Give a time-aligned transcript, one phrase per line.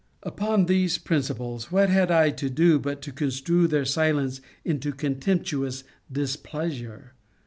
[0.23, 5.83] Upon these principles, what had I to do but to construe her silence into contemptuous
[6.11, 7.13] displeasure?